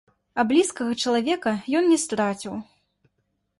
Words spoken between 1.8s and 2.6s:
ён не страціў.